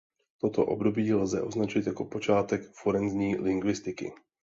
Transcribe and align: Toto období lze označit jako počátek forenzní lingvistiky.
Toto 0.39 0.65
období 0.65 1.13
lze 1.13 1.41
označit 1.41 1.87
jako 1.87 2.05
počátek 2.05 2.61
forenzní 2.73 3.37
lingvistiky. 3.37 4.13